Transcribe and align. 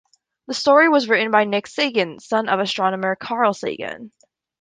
The 0.47 0.55
story 0.55 0.89
was 0.89 1.07
written 1.07 1.29
by 1.29 1.43
Nick 1.43 1.67
Sagan, 1.67 2.19
son 2.19 2.49
of 2.49 2.59
astronomer 2.59 3.15
Carl 3.15 3.53
Sagan. 3.53 4.11